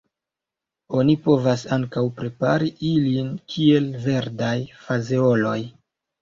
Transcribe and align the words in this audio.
Oni 1.01 1.15
povas 1.27 1.65
ankaŭ 1.77 2.03
prepari 2.21 2.71
ilin 2.93 3.29
kiel 3.53 3.87
verdaj 4.07 4.57
fazeoloj. 4.87 5.57